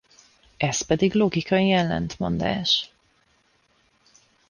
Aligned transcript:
Ez 0.57 0.81
pedig 0.81 1.13
logikai 1.13 1.71
ellentmondás. 1.71 2.91